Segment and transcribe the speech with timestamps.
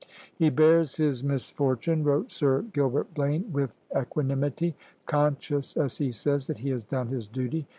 [0.35, 6.57] "He bears his misfortune," wrote Sir Gilbert Blane, "with equanimity; conscious, as he says, that
[6.57, 7.67] he has done his duty....